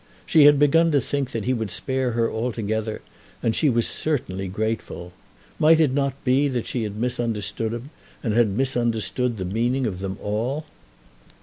[0.25, 3.03] She had begun to think that he would spare her altogether,
[3.43, 5.13] and she was certainly grateful.
[5.59, 7.91] Might it not be that she had misunderstood him,
[8.23, 10.65] and had misunderstood the meaning of them all?